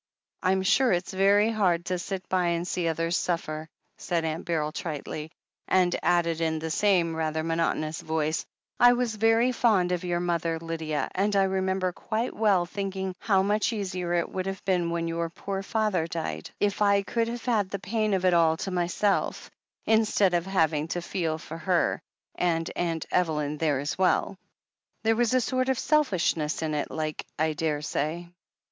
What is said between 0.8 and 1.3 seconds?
it's